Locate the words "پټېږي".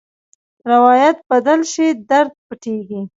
2.47-3.01